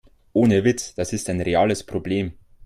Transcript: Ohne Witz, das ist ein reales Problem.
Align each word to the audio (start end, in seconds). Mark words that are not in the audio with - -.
Ohne 0.33 0.63
Witz, 0.63 0.95
das 0.95 1.13
ist 1.13 1.29
ein 1.29 1.41
reales 1.41 1.83
Problem. 1.83 2.33